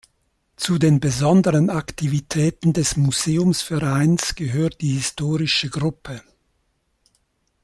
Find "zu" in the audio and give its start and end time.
0.55-0.79